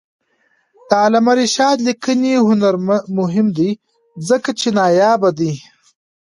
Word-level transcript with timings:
د 0.87 0.89
علامه 1.03 1.33
رشاد 1.41 1.77
لیکنی 1.87 2.33
هنر 2.47 2.75
مهم 3.17 3.47
دی 3.57 3.71
ځکه 4.29 4.49
چې 4.59 4.67
نایابه 4.77 5.29
دی. 5.39 5.53